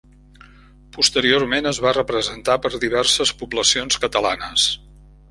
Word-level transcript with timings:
Posteriorment 0.95 1.69
es 1.71 1.79
va 1.85 1.91
representar 1.97 2.55
per 2.63 2.71
diverses 2.83 3.33
poblacions 3.43 3.99
catalanes. 4.07 4.65